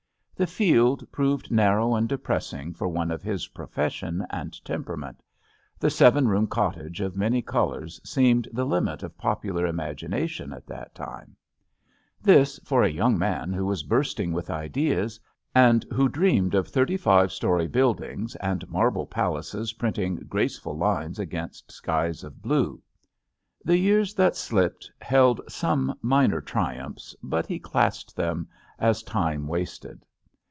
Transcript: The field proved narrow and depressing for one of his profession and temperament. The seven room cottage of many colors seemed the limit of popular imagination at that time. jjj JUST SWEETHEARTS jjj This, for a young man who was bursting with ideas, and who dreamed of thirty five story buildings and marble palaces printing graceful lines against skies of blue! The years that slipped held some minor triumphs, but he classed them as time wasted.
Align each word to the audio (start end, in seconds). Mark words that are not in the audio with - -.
The 0.35 0.47
field 0.47 1.07
proved 1.11 1.51
narrow 1.51 1.93
and 1.93 2.09
depressing 2.09 2.73
for 2.73 2.87
one 2.87 3.11
of 3.11 3.21
his 3.21 3.49
profession 3.49 4.25
and 4.31 4.59
temperament. 4.65 5.21
The 5.77 5.91
seven 5.91 6.27
room 6.27 6.47
cottage 6.47 6.99
of 6.99 7.15
many 7.15 7.43
colors 7.43 8.01
seemed 8.03 8.47
the 8.51 8.65
limit 8.65 9.03
of 9.03 9.19
popular 9.19 9.67
imagination 9.67 10.51
at 10.51 10.65
that 10.65 10.95
time. 10.95 11.35
jjj 11.35 12.25
JUST 12.25 12.25
SWEETHEARTS 12.25 12.25
jjj 12.25 12.25
This, 12.25 12.59
for 12.67 12.81
a 12.83 12.89
young 12.89 13.19
man 13.19 13.53
who 13.53 13.67
was 13.67 13.83
bursting 13.83 14.31
with 14.31 14.49
ideas, 14.49 15.19
and 15.53 15.85
who 15.93 16.09
dreamed 16.09 16.55
of 16.55 16.67
thirty 16.69 16.97
five 16.97 17.31
story 17.31 17.67
buildings 17.67 18.35
and 18.37 18.67
marble 18.67 19.05
palaces 19.05 19.73
printing 19.73 20.15
graceful 20.27 20.75
lines 20.75 21.19
against 21.19 21.71
skies 21.71 22.23
of 22.23 22.41
blue! 22.41 22.81
The 23.63 23.77
years 23.77 24.15
that 24.15 24.35
slipped 24.35 24.89
held 25.03 25.39
some 25.47 25.99
minor 26.01 26.41
triumphs, 26.41 27.15
but 27.21 27.45
he 27.45 27.59
classed 27.59 28.15
them 28.15 28.47
as 28.79 29.03
time 29.03 29.45
wasted. 29.47 30.03